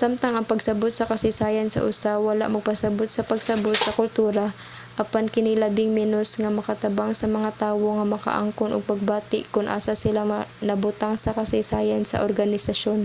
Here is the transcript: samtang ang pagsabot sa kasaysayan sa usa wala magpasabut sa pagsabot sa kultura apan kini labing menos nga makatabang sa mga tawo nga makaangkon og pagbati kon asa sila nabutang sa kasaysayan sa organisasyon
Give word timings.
samtang 0.00 0.34
ang 0.34 0.48
pagsabot 0.52 0.90
sa 0.94 1.08
kasaysayan 1.10 1.68
sa 1.70 1.84
usa 1.90 2.12
wala 2.28 2.44
magpasabut 2.56 3.08
sa 3.12 3.26
pagsabot 3.30 3.76
sa 3.80 3.94
kultura 3.98 4.44
apan 5.02 5.26
kini 5.34 5.52
labing 5.62 5.90
menos 5.98 6.30
nga 6.40 6.50
makatabang 6.58 7.10
sa 7.16 7.26
mga 7.36 7.50
tawo 7.62 7.86
nga 7.94 8.06
makaangkon 8.14 8.70
og 8.74 8.88
pagbati 8.90 9.40
kon 9.54 9.66
asa 9.76 9.92
sila 10.02 10.22
nabutang 10.68 11.14
sa 11.18 11.34
kasaysayan 11.38 12.02
sa 12.06 12.22
organisasyon 12.28 13.00